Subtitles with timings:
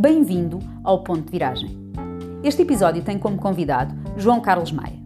[0.00, 1.76] Bem-vindo ao Ponto de Viragem.
[2.42, 4.98] Este episódio tem como convidado João Carlos Maia,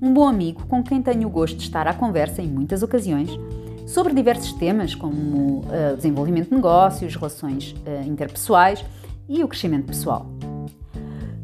[0.00, 3.28] um bom amigo com quem tenho o gosto de estar à conversa em muitas ocasiões
[3.86, 8.82] sobre diversos temas como uh, desenvolvimento de negócios, relações uh, interpessoais
[9.28, 10.24] e o crescimento pessoal.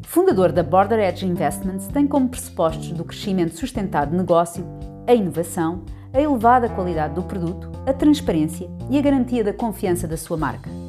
[0.01, 4.65] Fundador da Border Edge Investments, tem como pressupostos do crescimento sustentado de negócio
[5.07, 5.83] a inovação,
[6.15, 10.86] a elevada qualidade do produto, a transparência e a garantia da confiança da sua marca.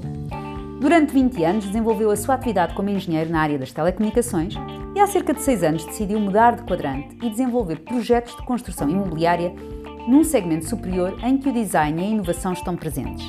[0.79, 4.53] Durante 20 anos desenvolveu a sua atividade como engenheiro na área das telecomunicações
[4.95, 8.87] e há cerca de 6 anos decidiu mudar de quadrante e desenvolver projetos de construção
[8.87, 9.51] imobiliária
[10.07, 13.25] num segmento superior em que o design e a inovação estão presentes.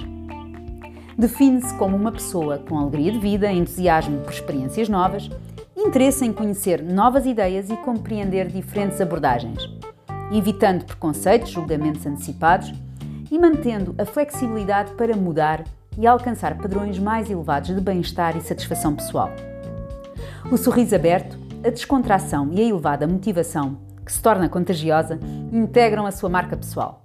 [1.16, 5.30] Define-se como uma pessoa com alegria de vida, entusiasmo por experiências novas,
[5.74, 9.58] interesse em conhecer novas ideias e compreender diferentes abordagens,
[10.30, 12.74] evitando preconceitos, julgamentos antecipados
[13.30, 15.64] e mantendo a flexibilidade para mudar
[15.98, 19.30] e alcançar padrões mais elevados de bem-estar e satisfação pessoal.
[20.50, 25.18] O sorriso aberto, a descontração e a elevada motivação, que se torna contagiosa,
[25.52, 27.02] integram a sua marca pessoal.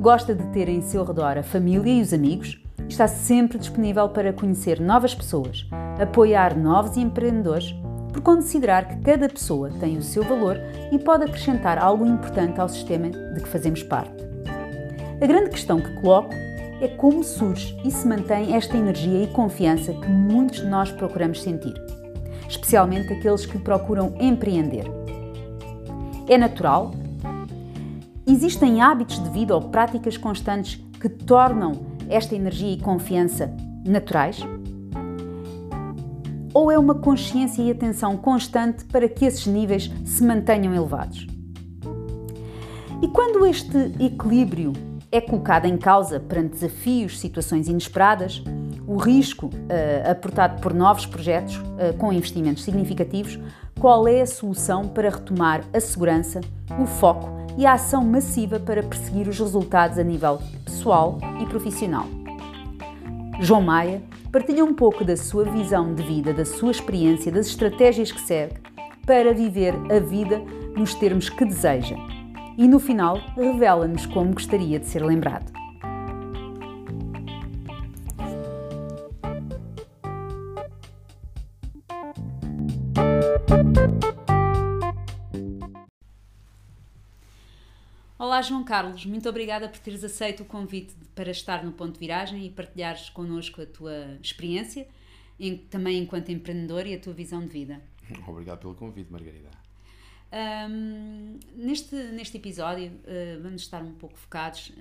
[0.00, 4.32] Gosta de ter em seu redor a família e os amigos, está sempre disponível para
[4.32, 5.68] conhecer novas pessoas,
[6.00, 7.74] apoiar novos empreendedores,
[8.12, 10.56] por considerar que cada pessoa tem o seu valor
[10.92, 14.24] e pode acrescentar algo importante ao sistema de que fazemos parte.
[15.20, 16.34] A grande questão que coloco
[16.84, 21.42] é como surge e se mantém esta energia e confiança que muitos de nós procuramos
[21.42, 21.74] sentir,
[22.46, 24.84] especialmente aqueles que procuram empreender.
[26.28, 26.92] É natural?
[28.26, 31.72] Existem hábitos de vida ou práticas constantes que tornam
[32.08, 33.50] esta energia e confiança
[33.86, 34.40] naturais?
[36.52, 41.26] Ou é uma consciência e atenção constante para que esses níveis se mantenham elevados?
[43.02, 44.72] E quando este equilíbrio
[45.14, 48.42] é colocada em causa perante desafios, situações inesperadas,
[48.84, 53.38] o risco uh, aportado por novos projetos uh, com investimentos significativos,
[53.78, 56.40] qual é a solução para retomar a segurança,
[56.80, 62.06] o foco e a ação massiva para perseguir os resultados a nível pessoal e profissional?
[63.40, 68.10] João Maia partilha um pouco da sua visão de vida, da sua experiência, das estratégias
[68.10, 68.56] que segue
[69.06, 70.42] para viver a vida
[70.76, 71.94] nos termos que deseja
[72.56, 75.52] e no final revela-nos como gostaria de ser lembrado.
[88.18, 92.00] Olá, João Carlos, muito obrigada por teres aceito o convite para estar no Ponto de
[92.00, 94.88] Viragem e partilhares connosco a tua experiência,
[95.70, 97.82] também enquanto empreendedor e a tua visão de vida.
[98.26, 99.63] Obrigado pelo convite, Margarida.
[100.34, 104.74] Um, neste, neste episódio uh, vamos estar um pouco focados uh,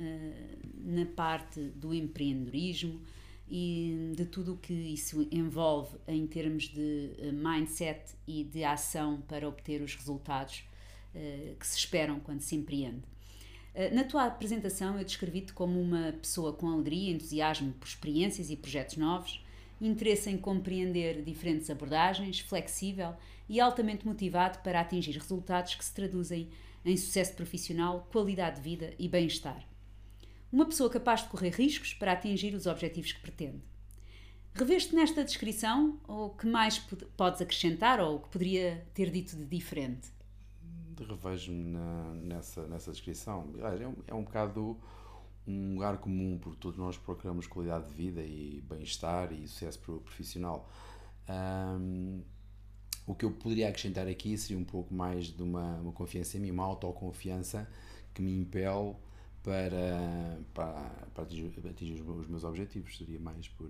[0.84, 3.00] na parte do empreendedorismo
[3.48, 9.22] e de tudo o que isso envolve em termos de uh, mindset e de ação
[9.28, 10.64] para obter os resultados
[11.60, 13.04] que se esperam quando se empreende.
[13.92, 18.98] Na tua apresentação, eu descrevi-te como uma pessoa com alegria, entusiasmo por experiências e projetos
[18.98, 19.46] novos,
[19.80, 23.14] interesse em compreender diferentes abordagens, flexível
[23.48, 26.50] e altamente motivado para atingir resultados que se traduzem
[26.86, 29.64] em sucesso profissional, qualidade de vida e bem-estar.
[30.52, 33.62] Uma pessoa capaz de correr riscos para atingir os objetivos que pretende.
[34.54, 36.78] Reveste nesta descrição o que mais
[37.18, 40.12] podes acrescentar ou o que poderia ter dito de diferente?
[41.00, 41.76] Revejo-me
[42.22, 43.52] nessa, nessa descrição.
[43.58, 44.78] É um, é um bocado
[45.46, 50.70] um lugar comum, porque todos nós procuramos qualidade de vida e bem-estar e sucesso profissional.
[51.28, 52.22] Um,
[53.06, 56.42] o que eu poderia acrescentar aqui seria um pouco mais de uma, uma confiança em
[56.42, 57.68] mim, uma autoconfiança
[58.14, 58.96] que me impele
[59.44, 60.74] para, para,
[61.14, 62.98] para atingir, atingir, os meus objetivos.
[62.98, 63.70] Seria mais por,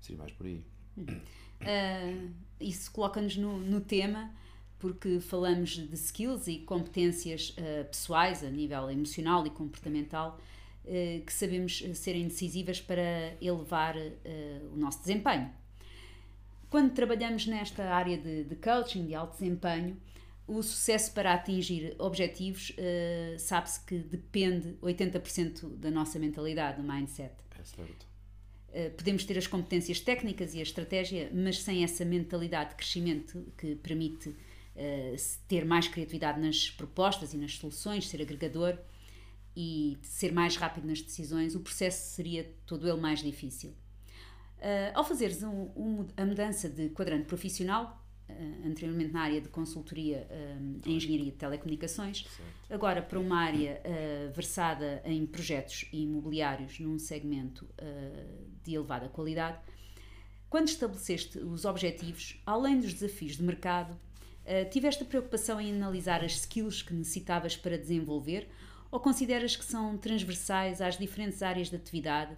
[0.00, 0.62] seria mais por aí.
[0.98, 2.30] Uh,
[2.60, 4.30] isso coloca-nos no, no tema
[4.78, 10.38] porque falamos de skills e competências uh, pessoais a nível emocional e comportamental
[10.84, 13.94] uh, que sabemos serem decisivas para elevar
[14.74, 15.50] o nosso desempenho.
[16.72, 19.94] Quando trabalhamos nesta área de, de coaching, de alto desempenho,
[20.46, 27.34] o sucesso para atingir objetivos uh, sabe-se que depende 80% da nossa mentalidade, do mindset.
[27.60, 28.06] É certo.
[28.70, 33.52] Uh, podemos ter as competências técnicas e a estratégia, mas sem essa mentalidade de crescimento
[33.58, 34.34] que permite uh,
[35.46, 38.78] ter mais criatividade nas propostas e nas soluções, ser agregador
[39.54, 43.74] e ser mais rápido nas decisões, o processo seria todo ele mais difícil.
[44.62, 49.48] Uh, ao fazeres um, um, a mudança de quadrante profissional, uh, anteriormente na área de
[49.48, 52.72] consultoria uh, em engenharia de telecomunicações, certo.
[52.72, 53.82] agora para uma área
[54.32, 57.68] versada em projetos imobiliários num segmento
[58.62, 59.58] de elevada qualidade,
[60.52, 66.22] Quando estabeleceste os objetivos, além dos desafios de mercado, uh, tiveste a preocupação em analisar
[66.22, 68.46] as skills que necessitavas para desenvolver
[68.90, 72.36] ou consideras que são transversais às diferentes áreas de atividade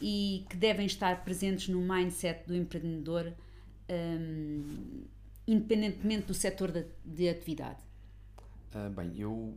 [0.00, 3.32] e que devem estar presentes no mindset do empreendedor,
[3.90, 5.04] um,
[5.46, 7.78] independentemente do setor de, de atividade?
[8.74, 9.56] Uh, bem, eu,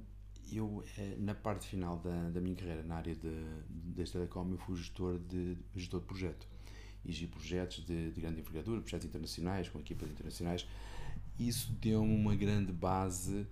[0.52, 3.30] eu eh, na parte final da, da minha carreira na área de,
[3.70, 6.48] deste telecom, eu fui gestor de, gestor de projeto
[7.04, 10.68] e projetos de, de, grande envergadura, projetos internacionais, com equipas internacionais.
[11.40, 13.48] Isso deu-me uma grande base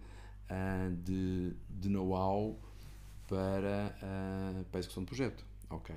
[0.49, 2.59] uh, de, de know-how
[3.27, 5.45] para, uh, para a execução de projeto.
[5.69, 5.95] Ok.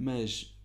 [0.00, 0.56] Mas,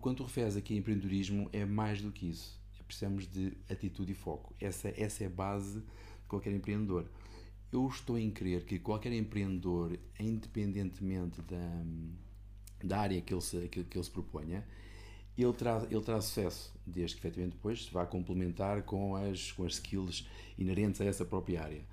[0.00, 2.58] quando referes aqui a empreendedorismo, é mais do que isso.
[2.86, 4.54] Precisamos de atitude e foco.
[4.58, 7.06] Essa, essa é a base de qualquer empreendedor.
[7.70, 11.84] Eu estou em crer que qualquer empreendedor, independentemente da,
[12.82, 14.66] da área que ele se, que, que ele se proponha,
[15.36, 19.64] ele terá, ele terá sucesso, desde que efetivamente depois se vá complementar com as, com
[19.64, 20.26] as skills
[20.58, 21.84] inerentes a essa própria área.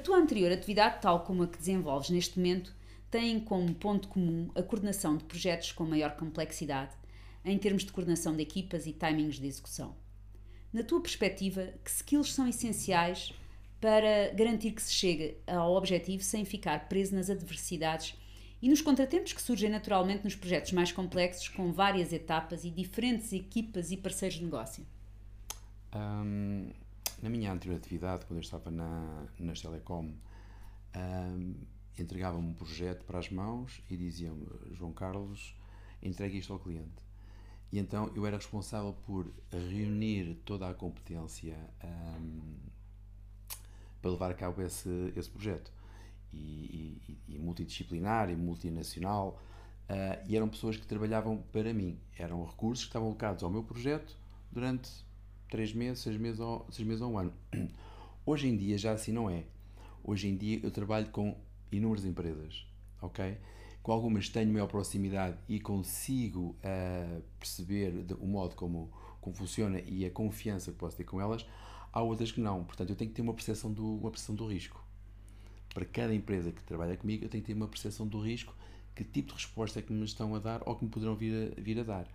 [0.00, 2.74] A tua anterior atividade, tal como a que desenvolves neste momento,
[3.10, 6.92] tem como ponto comum a coordenação de projetos com maior complexidade,
[7.44, 9.94] em termos de coordenação de equipas e timings de execução.
[10.72, 13.34] Na tua perspectiva, que skills são essenciais
[13.78, 18.16] para garantir que se chegue ao objetivo sem ficar preso nas adversidades
[18.62, 23.34] e nos contratempos que surgem naturalmente nos projetos mais complexos, com várias etapas e diferentes
[23.34, 24.86] equipas e parceiros de negócio?
[25.94, 26.70] Um,
[27.22, 30.12] na minha anterior atividade, quando eu estava na, nas Telecom,
[31.98, 35.54] entregavam-me um projeto para as mãos e diziam-me, João Carlos,
[36.02, 37.10] entregue isto ao cliente.
[37.72, 42.56] E então eu era responsável por reunir toda a competência um,
[44.00, 45.72] para levar a cabo esse, esse projeto.
[46.32, 49.40] E, e, e multidisciplinar e multinacional.
[49.88, 51.98] Uh, e eram pessoas que trabalhavam para mim.
[52.16, 54.16] Eram recursos que estavam alocados ao meu projeto
[54.50, 54.90] durante
[55.50, 57.32] três meses, seis meses ou, seis meses ou um ano.
[58.24, 59.44] Hoje em dia já assim não é.
[60.02, 61.36] Hoje em dia eu trabalho com
[61.70, 62.66] inúmeras empresas,
[63.02, 63.36] ok?
[63.82, 70.04] Com algumas tenho maior proximidade e consigo uh, perceber o modo como, como funciona e
[70.04, 71.44] a confiança que posso ter com elas
[71.92, 72.64] há outras que não.
[72.64, 74.82] Portanto, eu tenho que ter uma percepção do, uma percepção do risco.
[75.72, 78.54] Para cada empresa que trabalha comigo, eu tenho que ter uma percepção do risco,
[78.94, 81.52] que tipo de resposta é que me estão a dar ou que me poderão vir
[81.56, 82.06] a, vir a dar.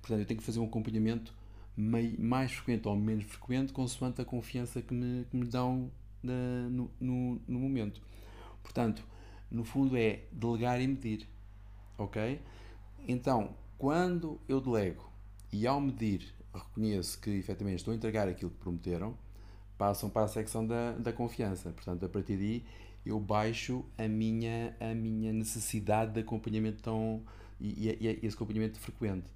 [0.00, 1.34] Portanto, eu tenho que fazer um acompanhamento
[1.78, 5.90] mais frequente ou menos frequente, consoante a confiança que me, que me dão
[6.22, 8.02] na, no, no, no momento.
[8.62, 9.04] Portanto,
[9.50, 11.28] no fundo é delegar e medir.
[11.96, 12.40] Ok?
[13.06, 15.10] Então, quando eu delego
[15.52, 19.16] e ao medir reconheço que efetivamente estou a entregar aquilo que prometeram,
[19.76, 21.70] passam para a secção da, da confiança.
[21.70, 22.64] Portanto, a partir daí
[23.06, 27.22] eu baixo a minha, a minha necessidade de acompanhamento tão,
[27.60, 29.26] e, e, e esse acompanhamento frequente.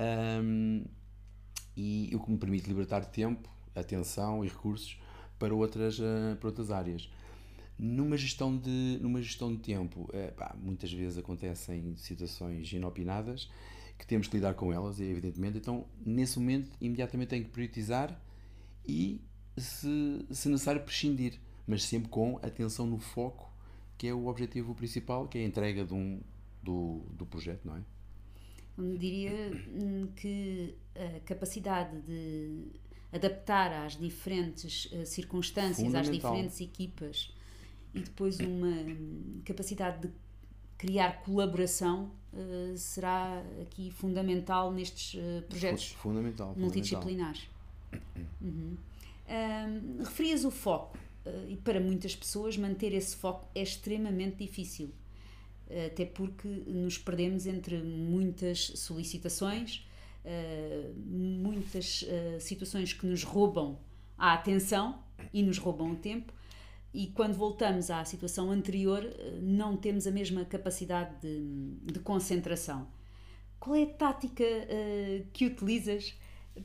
[0.00, 0.84] Um,
[1.76, 4.98] e o que me permite libertar tempo, atenção e recursos
[5.38, 7.10] para outras, uh, para outras áreas.
[7.78, 13.48] Numa gestão de, numa gestão de tempo, uh, pá, muitas vezes acontecem situações inopinadas
[13.98, 15.58] que temos que lidar com elas, evidentemente.
[15.58, 18.20] Então, nesse momento, imediatamente tenho que priorizar
[18.86, 19.20] e,
[19.56, 23.50] se, se necessário, prescindir, mas sempre com atenção no foco,
[23.96, 26.20] que é o objetivo principal, que é a entrega de um,
[26.62, 27.82] do, do projeto, não é?
[28.76, 32.66] Diria hum, que a capacidade de
[33.12, 37.32] adaptar às diferentes eh, circunstâncias, às diferentes equipas
[37.94, 40.12] e depois uma hum, capacidade de
[40.76, 47.48] criar colaboração uh, será aqui fundamental nestes uh, projetos fundamental, multidisciplinares.
[48.42, 48.76] Uhum.
[50.00, 54.90] referias o foco, uh, e para muitas pessoas manter esse foco é extremamente difícil,
[55.86, 59.86] até porque nos perdemos entre muitas solicitações,
[61.06, 62.04] muitas
[62.40, 63.78] situações que nos roubam
[64.16, 65.02] a atenção
[65.32, 66.32] e nos roubam o tempo
[66.94, 72.86] e quando voltamos à situação anterior, eh, não temos a mesma capacidade de, de concentração.
[73.58, 74.44] Qual é a tática
[75.32, 76.14] que utilizas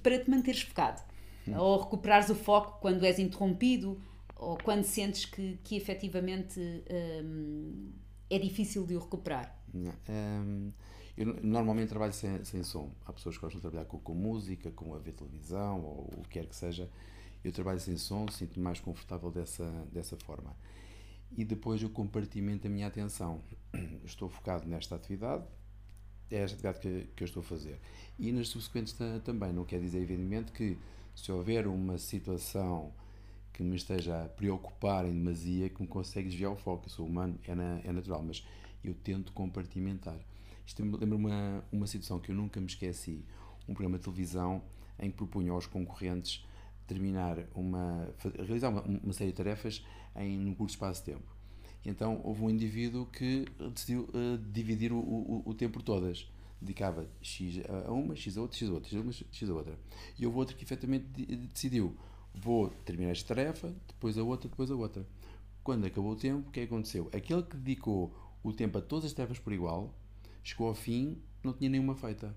[0.03, 1.01] para te manteres focado?
[1.48, 1.58] Hum.
[1.58, 4.00] Ou recuperares o foco quando és interrompido?
[4.36, 6.60] Ou quando sentes que, que efetivamente
[8.30, 9.58] é difícil de o recuperar?
[9.74, 10.72] Um,
[11.18, 12.92] eu normalmente trabalho sem, sem som.
[13.06, 16.24] Há pessoas que gostam de trabalhar com, com música, com a ver televisão ou o
[16.24, 16.90] que quer que seja
[17.44, 20.54] eu trabalho sem som, sinto-me mais confortável dessa, dessa forma.
[21.38, 23.42] E depois eu compartimento a minha atenção.
[24.04, 25.44] Estou focado nesta atividade,
[26.30, 27.80] é esta atividade que, que eu estou a fazer.
[28.18, 29.52] E nas subsequentes também.
[29.54, 30.78] Não quer dizer, evidentemente, que
[31.16, 32.94] se houver uma situação
[33.53, 36.86] que me esteja a preocupar em demasia, que me consegue desviar o foco.
[36.86, 38.24] Eu sou humano, é, na, é natural.
[38.24, 38.46] Mas
[38.84, 40.20] Eu tento compartimentar.
[40.65, 43.25] Isto lembra uma, uma situação que eu nunca me esqueci.
[43.68, 44.62] Um programa de televisão
[45.00, 46.46] em que propunha aos concorrentes
[46.86, 51.39] terminar uma, realizar uma, uma série de tarefas em um curto espaço de tempo.
[51.86, 56.29] Então houve um indivíduo que decidiu uh, dividir o, o, o, tempo por todas.
[56.62, 59.79] Dedicava X a uma, X a outra, X a outra, a, X a outra.
[60.18, 61.06] E houve outro que efetivamente
[61.53, 61.96] decidiu:
[62.34, 65.06] vou terminar esta tarefa, depois a outra, depois a outra.
[65.64, 67.10] Quando acabou o tempo, o que é aconteceu?
[67.14, 69.94] Aquele que dedicou o tempo a todas as tarefas por igual,
[70.44, 72.36] chegou ao fim, não tinha nenhuma feita.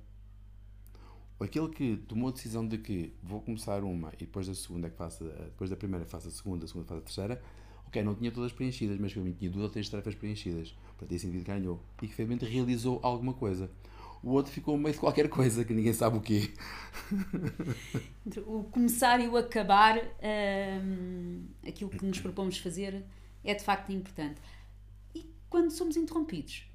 [1.40, 4.96] Aquele que tomou a decisão de que vou começar uma e depois da segunda que
[4.96, 7.42] faça, depois da primeira faça a segunda, a segunda faça a terceira,
[7.86, 10.74] ok, não tinha todas preenchidas, mas mim tinha duas ou três tarefas preenchidas.
[10.86, 13.68] Portanto, esse indivíduo ganhou e que efetivamente realizou alguma coisa.
[14.22, 16.52] O outro ficou meio de qualquer coisa, que ninguém sabe o quê.
[18.46, 23.04] o começar e o acabar, hum, aquilo que nos propomos fazer,
[23.42, 24.40] é de facto importante.
[25.12, 26.70] E quando somos interrompidos?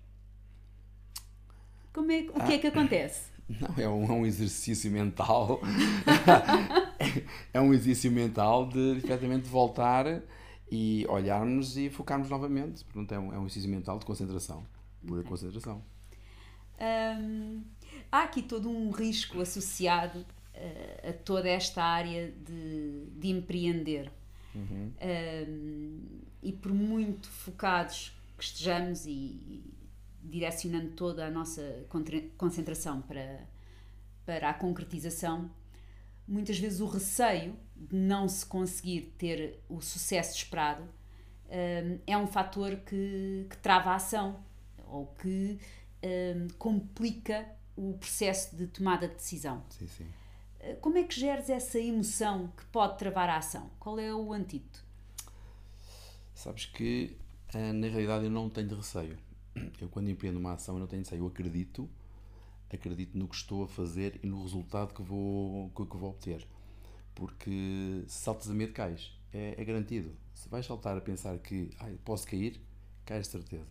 [1.94, 3.32] Como é, o que é que acontece?
[3.48, 5.62] Não, é um, é um exercício mental.
[7.54, 10.22] é um exercício mental de efetivamente voltar
[10.70, 12.84] e olharmos e focarmos novamente.
[12.84, 14.66] Portanto, é um, é um exercício mental de concentração,
[15.06, 15.30] pura okay.
[15.30, 15.82] concentração.
[18.12, 24.12] Há aqui todo um risco associado uh, a toda esta área de, de empreender.
[24.56, 24.92] Uhum.
[25.02, 26.00] Um,
[26.42, 29.64] e por muito focados que estejamos e,
[30.24, 31.86] direcionando toda a nossa
[32.38, 33.48] concentração para,
[34.26, 35.50] para a concretização,
[36.28, 40.84] muitas vezes o receio de não se conseguir ter o sucesso esperado
[41.50, 44.40] um, é um fator que, que trava a ação
[44.86, 45.60] ou que
[46.04, 49.64] um, complica o processo de tomada de decisão.
[49.70, 50.06] Sim, sim.
[50.60, 53.70] Uh, como é que geres essa emoção que pode travar a ação?
[53.80, 54.84] Qual é o antídoto?
[56.34, 57.16] Sabes que,
[57.54, 59.18] uh, na realidade, eu não tenho receio
[59.82, 61.90] eu quando empreendo uma ação eu não tenho sair, eu acredito,
[62.72, 66.46] acredito no que estou a fazer e no resultado que vou, que, que vou obter.
[67.16, 69.12] Porque se saltas a medo, cais.
[69.34, 70.16] É, é, garantido.
[70.34, 72.62] Se vais saltar a pensar que ah, posso cair,
[73.06, 73.68] cais de certeza.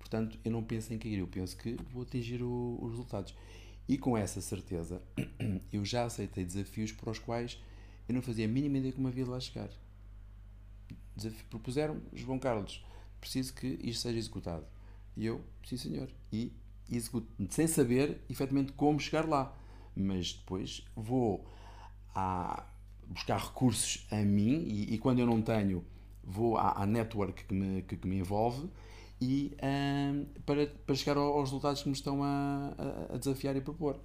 [0.00, 3.34] Portanto, eu não penso em cair, eu penso que vou atingir o, os resultados.
[3.86, 5.00] E com essa certeza,
[5.72, 7.62] eu já aceitei desafios para os quais
[8.08, 9.70] eu não fazia a mínima ideia como havia de lá chegar.
[11.14, 12.84] Desafio, propuseram João Carlos,
[13.20, 14.66] preciso que isto seja executado.
[15.16, 16.08] E eu, sim senhor.
[16.32, 16.52] E
[16.90, 19.56] executo, sem saber efetivamente como chegar lá.
[19.94, 21.46] Mas depois vou
[22.14, 22.66] a
[23.06, 25.84] buscar recursos a mim e, e quando eu não tenho,
[26.22, 28.68] vou à, à network que me, que, que, me envolve
[29.20, 32.74] e um, para, para chegar aos resultados que me estão a,
[33.12, 34.00] a, desafiar e propor.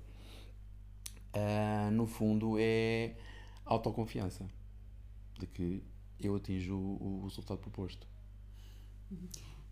[1.34, 3.15] Uh, no fundo, é
[3.65, 4.45] autoconfiança
[5.39, 5.84] de que
[6.19, 8.07] eu atinjo o, o resultado proposto.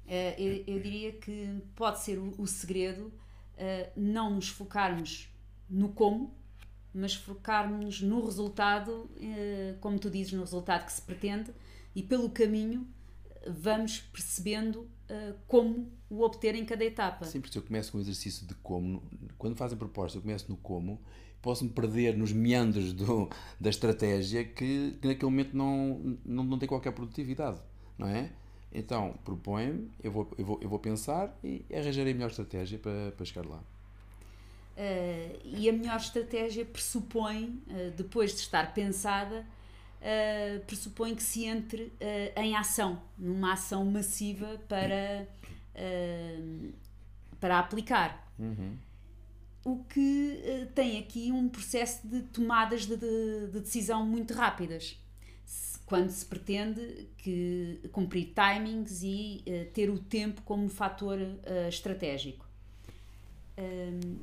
[0.07, 5.29] Eh, eu, eu, diria que pode ser o, o segredo uh, não nos focarmos
[5.69, 6.35] no como,
[6.93, 11.51] mas focarmos no resultado, uh, como tu dizes, no resultado que se pretende,
[11.95, 12.85] e pelo caminho
[13.47, 17.25] vamos percebendo uh, como o obter em cada etapa.
[17.25, 19.03] Sim, porque se eu começo com o exercício de como,
[19.37, 20.99] quando fazem proposta, eu começo no como,
[21.41, 23.29] posso-me perder nos meandros do,
[23.59, 27.59] da estratégia que, que naquele momento não, não, não tem qualquer produtividade,
[27.97, 28.31] não é?
[28.73, 33.11] Então, proponho-me, eu vou, eu, vou, eu vou pensar e arranjarei a melhor estratégia para,
[33.11, 33.57] para chegar lá.
[34.75, 39.45] Uh, e a melhor estratégia pressupõe, uh, depois de estar pensada,
[40.03, 41.91] uh, pressupõe que se entre
[42.35, 45.27] em ação, numa ação massiva para,
[47.39, 48.31] para aplicar.
[48.37, 48.77] Uhum.
[49.65, 54.97] O que tem aqui um processo de tomadas de, de, de decisão muito rápidas
[55.85, 62.47] quando se pretende que cumprir timings e uh, ter o tempo como fator uh, estratégico.
[63.57, 64.17] Um,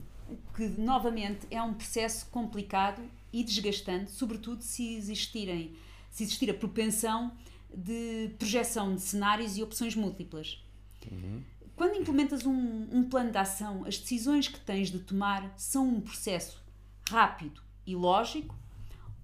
[0.55, 5.75] que novamente é um processo complicado e desgastante, sobretudo se existirem
[6.11, 7.33] se existir a propensão
[7.73, 10.65] de projeção de cenários e opções múltiplas.
[11.11, 11.41] Uhum.
[11.77, 16.01] Quando implementas um, um plano de ação, as decisões que tens de tomar são um
[16.01, 16.61] processo
[17.09, 18.59] rápido e lógico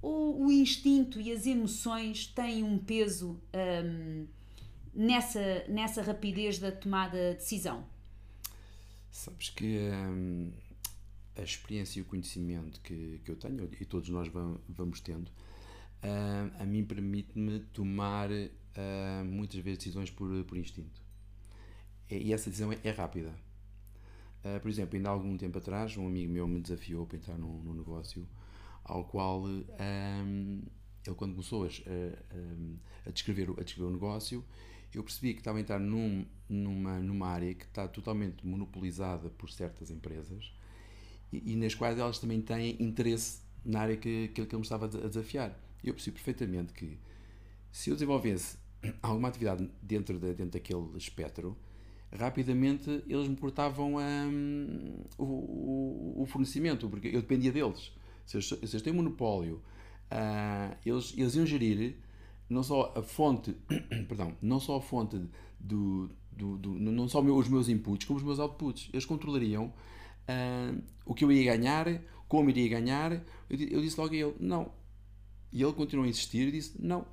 [0.00, 4.26] ou o instinto e as emoções têm um peso um,
[4.94, 7.84] nessa, nessa rapidez da tomada de decisão?
[9.10, 10.52] Sabes que um,
[11.36, 14.28] a experiência e o conhecimento que, que eu tenho, e todos nós
[14.68, 15.30] vamos tendo,
[16.02, 21.00] um, a mim permite-me tomar uh, muitas vezes decisões por, por instinto.
[22.10, 23.34] E essa decisão é, é rápida.
[24.44, 27.36] Uh, por exemplo, ainda há algum tempo atrás, um amigo meu me desafiou para entrar
[27.36, 28.26] num, num negócio
[28.84, 30.62] ao qual um,
[31.04, 34.44] ele quando começou a, a, a, descrever, a descrever o negócio,
[34.94, 39.50] eu percebi que estava a entrar num, numa, numa área que está totalmente monopolizada por
[39.50, 40.52] certas empresas
[41.44, 44.62] e, e nas quais elas também têm interesse na área que, que, que ele me
[44.62, 45.58] estava a desafiar.
[45.82, 46.98] Eu percebi perfeitamente que
[47.70, 48.56] se eu desenvolvesse
[49.02, 51.56] alguma atividade dentro, de, dentro daquele espectro,
[52.16, 57.92] rapidamente eles me cortavam um, o, o, fornecimento, porque eu dependia deles.
[58.24, 59.62] Se eles, se eles têm monopólio,
[60.10, 61.96] uh, eles, eles iam gerir
[62.48, 63.56] não só a fonte,
[64.08, 65.20] perdão, não só a fonte
[65.58, 68.88] do, do, do não só os meus inputs, como os meus outputs.
[68.92, 69.72] Eles controlariam
[70.28, 71.86] uh, o que eu ia ganhar,
[72.28, 73.12] como iria ganhar.
[73.48, 74.72] Eu, eu disse logo a ele, não.
[75.52, 77.06] E ele continuou a insistir e disse, não,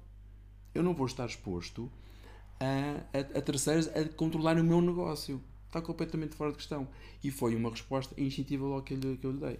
[0.73, 1.91] eu não vou estar exposto
[2.59, 5.41] a, a, a terceiros a controlar o meu negócio.
[5.67, 6.87] Está completamente fora de questão.
[7.23, 9.59] E foi uma resposta instintiva logo que que eu lhe dei.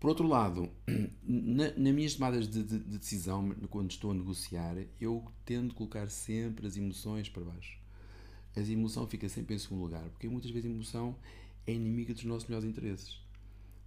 [0.00, 0.70] Por outro lado,
[1.22, 5.74] na, nas minhas tomadas de, de, de, decisão, quando estou a negociar, eu tendo a
[5.74, 7.78] colocar sempre as emoções para baixo.
[8.68, 11.16] A emoção fica sempre em segundo lugar, porque muitas vezes a emoção
[11.66, 13.20] é inimiga dos nossos melhores interesses.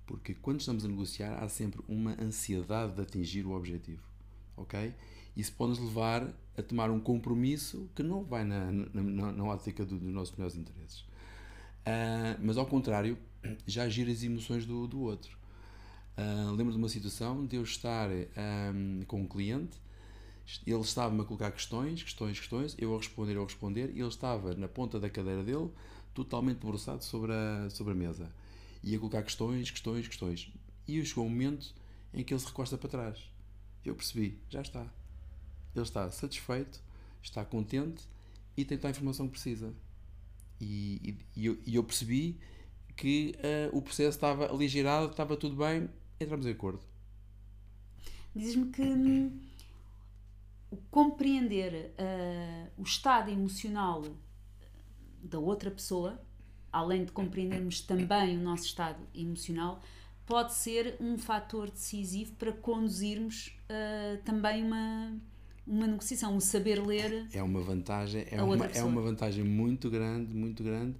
[0.05, 4.01] Porque quando estamos a negociar, há sempre uma ansiedade de atingir o objetivo.
[4.57, 4.93] Ok?
[5.35, 9.43] Isso pode nos levar a tomar um compromisso que não vai na, na, na, na
[9.43, 10.99] ótica do, dos nossos melhores interesses.
[10.99, 13.17] Uh, mas ao contrário,
[13.65, 15.37] já agir as emoções do, do outro.
[16.17, 19.81] Uh, lembro de uma situação de eu estar um, com um cliente,
[20.65, 24.07] ele estava-me a colocar questões, questões, questões, eu a responder, eu a responder, e ele
[24.07, 25.71] estava na ponta da cadeira dele,
[26.13, 28.31] totalmente debruçado sobre a, sobre a mesa.
[28.83, 30.51] E a colocar questões, questões, questões.
[30.87, 31.73] E chegou um momento
[32.13, 33.19] em que ele se recosta para trás.
[33.85, 34.81] Eu percebi, já está.
[35.73, 36.81] Ele está satisfeito,
[37.21, 38.03] está contente
[38.55, 39.73] e tem toda a informação que precisa.
[40.59, 42.39] E, e, e eu, eu, percebi
[42.95, 46.81] que uh, o processo estava aligerado, estava tudo bem, entramos em acordo.
[48.35, 49.39] Diz-me que hum,
[50.89, 54.03] compreender uh, o estado emocional
[55.21, 56.19] da outra pessoa,
[56.71, 59.81] além de compreendermos também o nosso estado emocional,
[60.25, 65.15] pode ser um fator decisivo para conduzirmos uh, também uma,
[65.65, 67.27] uma negociação, o saber ler.
[67.33, 70.97] É uma vantagem, é uma, é uma vantagem muito grande, muito grande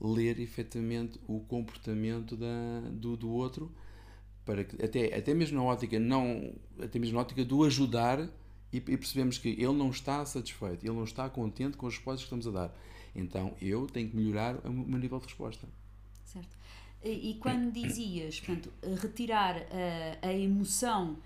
[0.00, 3.70] ler efetivamente o comportamento da, do, do outro
[4.44, 8.28] para que, até, até mesmo na ótica não até mesmo na ótica do ajudar
[8.72, 12.20] e, e, percebemos que ele não está satisfeito, ele não está contente com as respostas
[12.20, 12.76] que estamos a dar.
[13.14, 15.66] Então eu tenho que melhorar o meu nível de resposta.
[16.24, 16.56] Certo.
[17.02, 19.56] E, e quando dizias, portanto, retirar
[20.22, 21.16] a, a emoção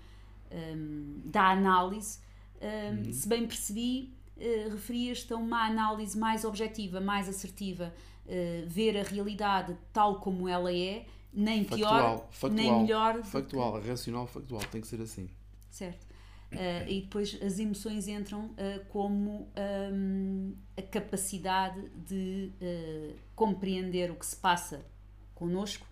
[0.51, 2.19] um, da análise,
[2.61, 3.13] um, uhum.
[3.13, 7.93] se bem percebi, uh, referias-te a uma análise mais objetiva, mais assertiva,
[8.25, 13.23] uh, ver a realidade tal como ela é nem factual, pior, factual, nem melhor.
[13.23, 13.89] Factual, que...
[13.89, 15.29] racional, factual, tem que ser assim.
[15.69, 16.14] Certo.
[16.51, 19.51] Uh, e depois as emoções entram uh, como
[19.91, 24.85] um, a capacidade de uh, compreender o que se passa
[25.33, 25.85] connosco,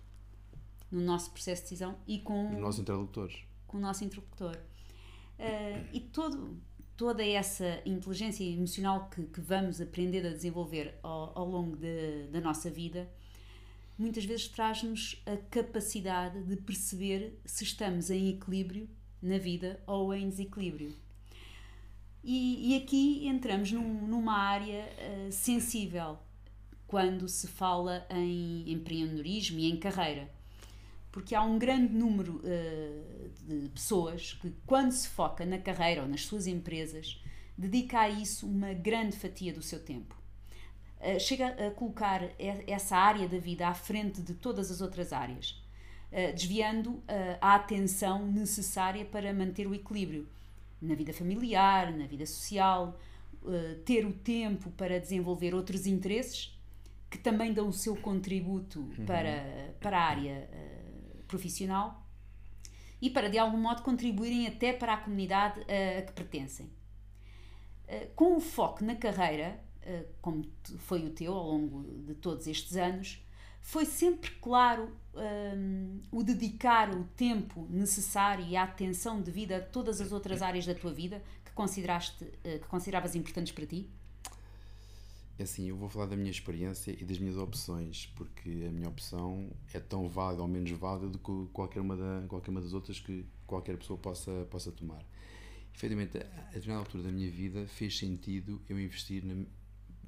[0.90, 3.36] no nosso processo de decisão e com os nossos interlocutores.
[3.66, 4.56] Com o nosso interlocutor.
[5.92, 6.56] e todo,
[6.96, 12.40] toda essa inteligência emocional que, que vamos aprender a desenvolver ao, ao longo de, da
[12.40, 13.10] nossa vida
[13.98, 18.88] muitas vezes traz-nos a capacidade de perceber se estamos em equilíbrio
[19.24, 20.94] na vida ou em desequilíbrio.
[22.22, 26.18] E, e aqui entramos num, numa área uh, sensível
[26.86, 30.30] quando se fala em empreendedorismo e em carreira.
[31.12, 36.08] Porque há um grande número uh, de pessoas que, quando se foca na carreira ou
[36.08, 37.22] nas suas empresas,
[37.56, 40.24] dedica a isso uma grande fatia do seu tempo
[41.04, 42.22] eh, chega a colocar
[42.66, 45.62] essa área da vida à frente de todas as outras áreas,
[46.32, 47.02] desviando uh,
[47.40, 50.28] a atenção necessária para manter o equilíbrio
[50.80, 52.98] na vida familiar, na vida social,
[53.84, 56.58] ter o tempo para desenvolver outros interesses
[57.10, 59.04] que também dão o seu contributo uhum.
[59.04, 60.48] para, para a área
[61.28, 62.02] profissional
[63.02, 66.70] e para de algum modo contribuírem até para a comunidade a que pertencem.
[68.16, 70.46] Com o foco na carreira, eh, como
[70.78, 73.22] foi o teu ao longo de todos estes anos,
[73.64, 80.02] foi sempre claro um, o dedicar o tempo necessário e a atenção devida a todas
[80.02, 83.88] as outras áreas da tua vida que consideraste eh, que consideravas importantes para ti?
[85.38, 88.88] É assim, eu vou falar da minha experiência e das minhas opções, porque a minha
[88.88, 92.74] opção é tão válida ou menos válida do que qualquer uma, da, qualquer uma das
[92.74, 95.02] outras que qualquer pessoa possa, possa tomar.
[95.74, 99.42] Efetivamente, a determinada altura da minha vida fez sentido eu investir na,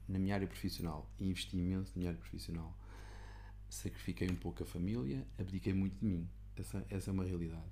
[0.06, 2.76] na minha área profissional investi imenso na minha área profissional.
[3.68, 6.28] Sacrifiquei um pouco a família, abdiquei muito de mim.
[6.56, 7.70] Essa, essa é uma realidade.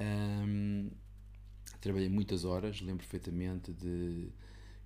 [0.00, 0.90] Um,
[1.80, 4.28] trabalhei muitas horas, lembro perfeitamente de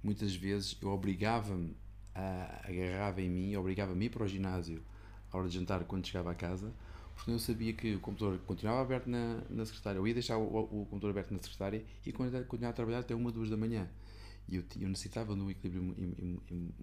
[0.02, 1.76] muitas vezes eu obrigava-me,
[2.14, 4.82] a, agarrava em mim, obrigava-me a ir para o ginásio
[5.30, 6.72] à hora de jantar quando chegava a casa,
[7.14, 9.98] porque eu sabia que o computador continuava aberto na, na secretária.
[9.98, 13.30] Eu ia deixar o, o computador aberto na secretária e continuava a trabalhar até uma,
[13.30, 13.88] duas da manhã.
[14.52, 15.96] Eu, eu necessitava de um equilíbrio,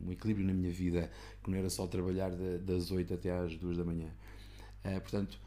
[0.01, 1.11] um equilíbrio na minha vida,
[1.43, 4.09] que não era só trabalhar de, das 8 até às 2 da manhã.
[4.83, 5.39] Uh, portanto,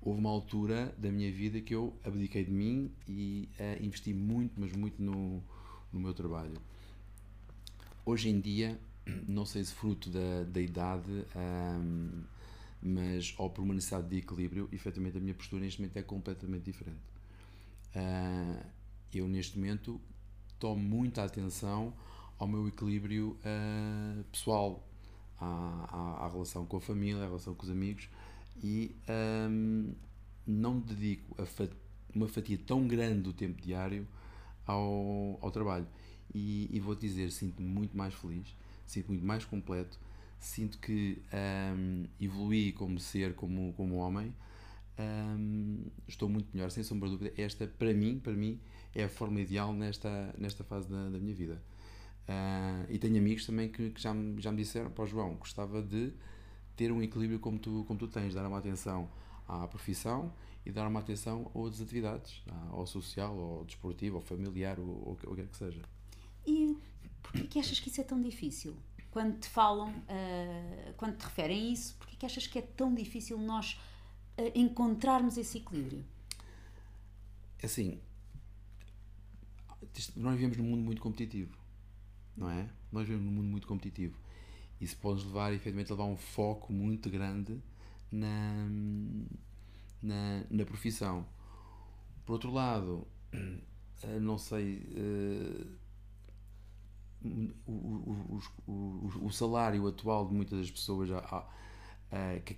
[0.00, 4.60] houve uma altura da minha vida que eu abdiquei de mim e uh, investi muito,
[4.60, 5.42] mas muito no,
[5.92, 6.60] no meu trabalho.
[8.04, 8.78] Hoje em dia,
[9.26, 12.22] não sei se fruto da, da idade, um,
[12.82, 16.64] mas ou por uma necessidade de equilíbrio, efetivamente a minha postura neste momento é completamente
[16.64, 17.00] diferente.
[17.94, 18.64] Uh,
[19.12, 20.00] eu, neste momento,
[20.60, 21.92] tomo muita atenção
[22.38, 24.86] ao meu equilíbrio uh, pessoal,
[25.40, 28.08] à, à, à, relação com a família, à relação com os amigos
[28.62, 29.92] e um,
[30.46, 31.44] não me dedico a
[32.14, 34.06] uma fatia tão grande do tempo diário
[34.66, 35.86] ao, ao trabalho.
[36.34, 38.54] E, e vou-te dizer, sinto-me muito mais feliz,
[38.86, 39.98] sinto-me muito mais completo,
[40.38, 41.20] sinto que
[41.76, 44.34] um, evolui como ser, como, como homem,
[45.00, 47.40] um, estou muito melhor, sem sombra de dúvida.
[47.40, 48.60] Esta, para mim, para mim,
[48.94, 51.62] é a forma ideal nesta, nesta fase da, da minha vida.
[52.28, 55.82] Uh, e tenho amigos também que, que já, me, já me disseram, o João, gostava
[55.82, 56.12] de
[56.76, 59.10] ter um equilíbrio como tu, como tu tens, dar uma atenção
[59.48, 60.32] à profissão
[60.64, 65.16] e dar uma atenção a outras atividades, ao social, ao desportivo, ao familiar, ou o
[65.16, 65.82] que quer que seja.
[66.46, 66.76] E
[67.22, 68.76] porquê que achas que isso é tão difícil?
[69.10, 72.94] Quando te falam, uh, quando te referem a isso, porquê que achas que é tão
[72.94, 73.80] difícil nós
[74.54, 76.04] encontrarmos esse equilíbrio?
[77.62, 78.00] É assim,
[80.16, 81.56] nós vivemos num mundo muito competitivo,
[82.36, 82.68] não é?
[82.90, 84.16] Nós vivemos num mundo muito competitivo.
[84.80, 87.60] Isso pode levar, efetivamente, a levar um foco muito grande
[88.10, 88.66] na,
[90.02, 91.26] na, na profissão.
[92.24, 93.06] Por outro lado,
[94.02, 95.78] eh, não sei, uh,
[97.66, 101.48] o, o, o, o, salário atual de muitas das pessoas a, a,
[102.10, 102.54] a, que,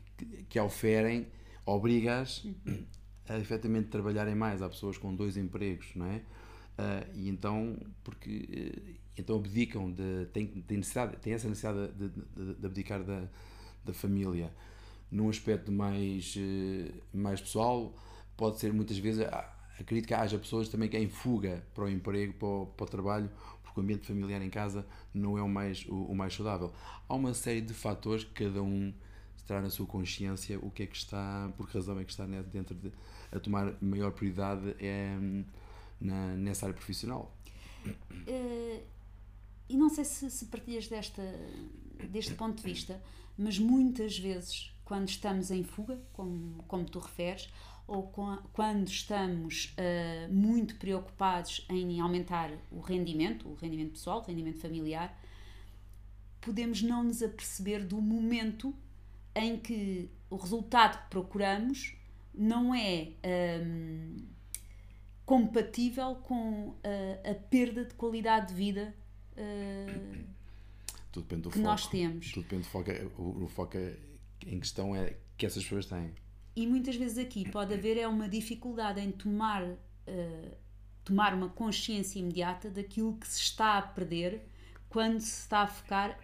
[0.48, 1.26] que oferem
[1.64, 2.46] obriga-as
[3.28, 4.62] a efetivamente trabalharem mais.
[4.62, 6.22] Há pessoas com dois empregos, não é?
[6.72, 10.26] Uh, e então, porque uh, então abdicam de.
[10.32, 13.28] têm, têm, necessidade, têm essa necessidade de, de, de abdicar da,
[13.84, 14.52] da família.
[15.10, 17.94] Num aspecto mais, uh, mais pessoal,
[18.36, 19.24] pode ser muitas vezes.
[19.78, 22.84] Acredito que haja pessoas também que é em fuga para o emprego, para o, para
[22.84, 23.30] o trabalho,
[23.62, 26.72] porque o ambiente familiar em casa não é o mais, o, o mais saudável.
[27.08, 28.92] Há uma série de fatores que cada um
[29.46, 32.26] terá na sua consciência o que é que está, por que razão é que está
[32.26, 32.92] dentro de
[33.30, 35.16] a tomar maior prioridade é,
[36.00, 37.34] na, nessa área profissional.
[37.86, 38.82] Uh,
[39.68, 41.22] e não sei se, se partilhas desta,
[42.10, 43.02] deste ponto de vista,
[43.36, 47.48] mas muitas vezes, quando estamos em fuga, como, como tu referes,
[47.86, 54.22] ou com, quando estamos uh, muito preocupados em aumentar o rendimento, o rendimento pessoal, o
[54.22, 55.18] rendimento familiar,
[56.40, 58.74] podemos não nos aperceber do momento
[59.34, 61.94] em que o resultado que procuramos
[62.34, 63.12] não é
[63.64, 64.16] um,
[65.24, 68.94] compatível com a, a, perda de qualidade de vida
[69.32, 70.24] uh,
[71.10, 71.68] Tudo depende do que foco.
[71.68, 72.32] nós temos.
[72.32, 72.90] Tudo depende do foco.
[72.90, 73.96] É, o, o foco é,
[74.46, 76.12] em questão é que essas pessoas têm.
[76.54, 80.56] E muitas vezes aqui pode haver é uma dificuldade em tomar, uh,
[81.04, 84.42] tomar uma consciência imediata daquilo que se está a perder
[84.88, 86.18] quando se está a focar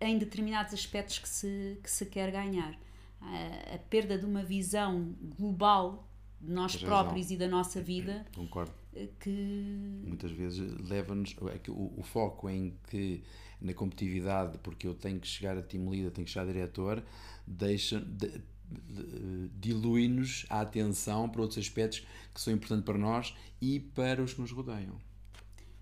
[0.00, 2.78] em determinados aspectos que se, que se quer ganhar.
[3.20, 6.06] A, a perda de uma visão global
[6.40, 7.34] de nós Tens próprios razão.
[7.34, 8.26] e da nossa vida.
[8.34, 8.72] Concordo.
[8.94, 13.22] Eh, que muitas vezes leva-nos é o, o, foco em que
[13.60, 17.02] na competitividade, porque eu tenho que chegar a team leader, tenho que chegar a diretor,
[17.46, 18.38] deixa de,
[18.70, 24.34] de, dilui-nos a atenção para outros aspectos que são importantes para nós e para os
[24.34, 25.00] que nos rodeiam.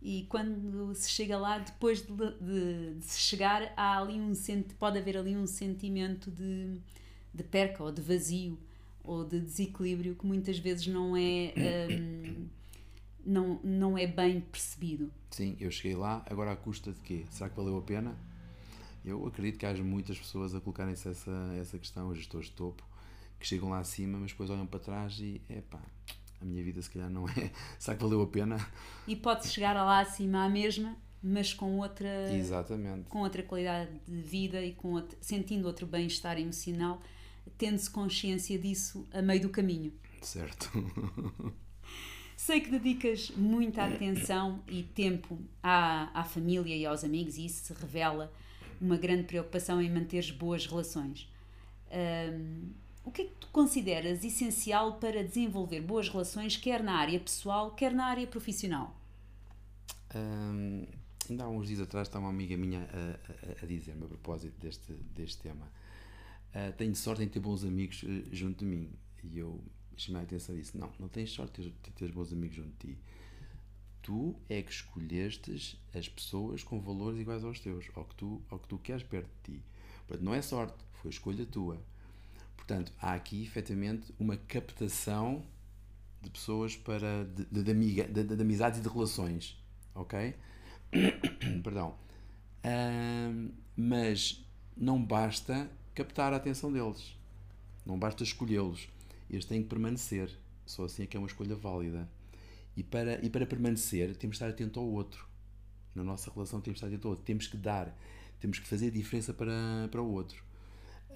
[0.04, 4.34] E quando se chega lá, depois de, de, de se chegar, há ali um
[4.78, 6.78] pode haver ali um sentimento de,
[7.32, 8.58] de perca ou de vazio
[9.02, 11.54] ou de desequilíbrio que muitas vezes não é
[11.90, 12.46] um,
[13.24, 15.10] não, não é bem percebido.
[15.30, 17.24] Sim, eu cheguei lá, agora à custa de quê?
[17.30, 18.14] Será que valeu a pena?
[19.02, 22.86] Eu acredito que haja muitas pessoas a colocarem-se essa, essa questão, os gestores de topo,
[23.40, 25.80] que chegam lá acima, mas depois olham para trás e, epá,
[26.44, 27.50] a minha vida se calhar não é.
[27.78, 28.57] Será que valeu a pena?
[29.07, 32.33] E pode chegar lá acima à mesma, mas com outra.
[32.35, 33.09] Exatamente.
[33.09, 37.00] Com outra qualidade de vida e com outro, sentindo outro bem-estar emocional,
[37.59, 39.92] tendo-se consciência disso a meio do caminho.
[40.22, 40.70] Certo.
[42.37, 47.64] Sei que dedicas muita atenção e tempo à, à família e aos amigos, e isso
[47.64, 48.30] se revela
[48.80, 51.33] uma grande preocupação em manter boas relações.
[51.90, 52.70] Um,
[53.04, 57.72] o que é que tu consideras essencial para desenvolver boas relações, quer na área pessoal,
[57.72, 58.96] quer na área profissional?
[60.14, 60.86] Hum,
[61.28, 64.58] ainda há uns dias atrás está uma amiga minha a, a, a dizer-me a propósito
[64.58, 65.70] deste, deste tema.
[66.54, 68.90] Uh, tenho sorte em ter bons amigos uh, junto de mim.
[69.22, 69.60] E eu
[69.96, 70.78] chamei a atenção disso.
[70.78, 72.98] Não, não tens sorte de ter bons amigos junto de ti.
[74.00, 78.58] Tu é que escolhestes as pessoas com valores iguais aos teus, ao que tu, ao
[78.58, 79.62] que tu queres perto de ti.
[80.06, 81.82] Portanto, não é sorte, foi escolha tua.
[82.56, 85.44] Portanto, há aqui efetivamente uma captação
[86.22, 89.62] de pessoas para de, de, de, amiga, de, de, de amizades e de relações,
[89.94, 90.34] ok?
[91.62, 91.96] Perdão.
[93.76, 94.44] Mas
[94.76, 97.16] não basta captar a atenção deles,
[97.84, 98.88] não basta escolhê-los,
[99.28, 100.30] eles têm que permanecer.
[100.66, 102.08] Só assim é que é uma escolha válida.
[102.76, 105.28] E para, e para permanecer, temos que estar atento ao outro.
[105.94, 107.24] Na nossa relação, temos que estar atento ao outro.
[107.24, 107.96] Temos que dar,
[108.40, 110.42] temos que fazer diferença para, para o outro.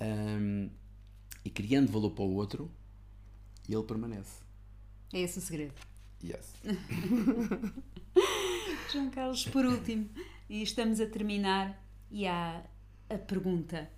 [0.01, 0.71] Um,
[1.49, 2.71] e criando valor para o outro,
[3.67, 4.43] ele permanece.
[5.15, 5.73] É esse o segredo.
[6.23, 6.53] Yes.
[8.93, 10.11] João Carlos, por último,
[10.47, 12.63] e estamos a terminar, e há
[13.09, 13.91] a pergunta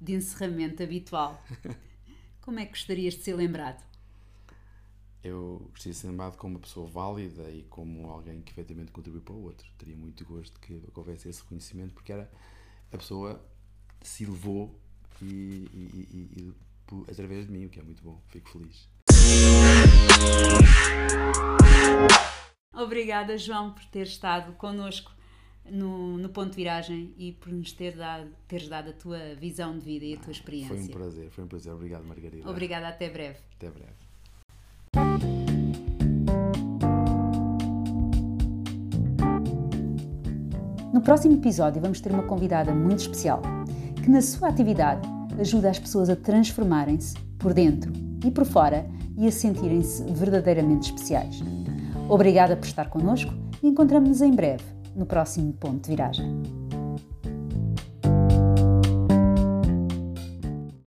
[0.00, 1.42] de encerramento habitual.
[2.40, 3.82] Como é que gostarias de ser lembrado?
[5.24, 9.22] Eu gostaria de ser lembrado como uma pessoa válida e como alguém que efetivamente contribui
[9.22, 9.66] para o outro.
[9.78, 12.30] Teria muito gosto que houvesse esse reconhecimento, porque era
[12.92, 13.44] a pessoa
[14.02, 14.78] se levou
[15.22, 16.54] e, e, e, e
[17.08, 18.20] através de mim, o que é muito bom.
[18.28, 18.88] Fico feliz.
[22.74, 25.12] Obrigada, João, por ter estado connosco
[25.70, 29.78] no, no ponto de viragem e por nos ter dado, teres dado a tua visão
[29.78, 30.74] de vida e a tua experiência.
[30.74, 31.72] Foi um prazer, foi um prazer.
[31.72, 32.50] Obrigado, Margarida.
[32.50, 33.38] Obrigada, até breve.
[33.56, 33.92] Até breve.
[40.92, 43.42] No próximo episódio vamos ter uma convidada muito especial
[44.02, 47.92] que na sua atividade ajuda as pessoas a transformarem-se por dentro
[48.24, 51.42] e por fora e a sentirem-se verdadeiramente especiais.
[52.08, 56.53] Obrigada por estar connosco e encontramos-nos em breve no próximo ponto de viragem.